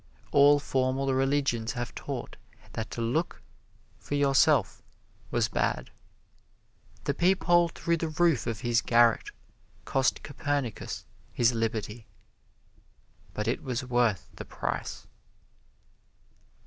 [0.31, 2.35] All formal religions have taught
[2.73, 3.43] that to look
[3.99, 4.81] for yourself
[5.29, 5.91] was bad.
[7.03, 9.29] The peephole through the roof of his garret
[9.85, 12.07] cost Copernicus his liberty,
[13.35, 15.05] but it was worth the price.